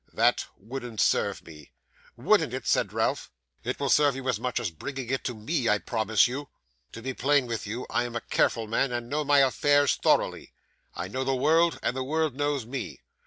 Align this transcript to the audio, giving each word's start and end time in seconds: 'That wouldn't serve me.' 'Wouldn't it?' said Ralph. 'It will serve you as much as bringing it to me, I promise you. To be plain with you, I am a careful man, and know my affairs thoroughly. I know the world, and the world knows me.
'That 0.13 0.45
wouldn't 0.57 0.99
serve 0.99 1.45
me.' 1.45 1.71
'Wouldn't 2.17 2.55
it?' 2.55 2.65
said 2.65 2.91
Ralph. 2.91 3.29
'It 3.63 3.79
will 3.79 3.87
serve 3.87 4.15
you 4.15 4.27
as 4.29 4.39
much 4.39 4.59
as 4.59 4.71
bringing 4.71 5.11
it 5.11 5.23
to 5.25 5.35
me, 5.35 5.69
I 5.69 5.77
promise 5.77 6.27
you. 6.27 6.49
To 6.93 7.03
be 7.03 7.13
plain 7.13 7.45
with 7.45 7.67
you, 7.67 7.85
I 7.87 8.05
am 8.05 8.15
a 8.15 8.21
careful 8.21 8.65
man, 8.65 8.91
and 8.91 9.09
know 9.09 9.23
my 9.23 9.41
affairs 9.41 9.93
thoroughly. 9.93 10.53
I 10.95 11.07
know 11.07 11.23
the 11.23 11.35
world, 11.35 11.77
and 11.83 11.95
the 11.95 12.03
world 12.03 12.33
knows 12.35 12.65
me. 12.65 13.01